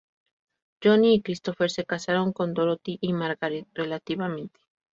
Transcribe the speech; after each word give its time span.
John 0.83 1.05
y 1.05 1.21
Christopher 1.21 1.69
se 1.69 1.85
casaron 1.85 2.33
con 2.33 2.55
Dorothy 2.55 2.97
y 3.01 3.13
Margaret, 3.13 3.67
relativamente. 3.75 4.59